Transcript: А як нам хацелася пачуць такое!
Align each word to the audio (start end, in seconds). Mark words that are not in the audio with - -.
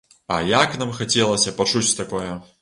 А 0.35 0.37
як 0.51 0.71
нам 0.83 0.93
хацелася 1.01 1.55
пачуць 1.61 1.85
такое! 2.01 2.33